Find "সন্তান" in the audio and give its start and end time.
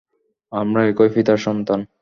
1.37-1.79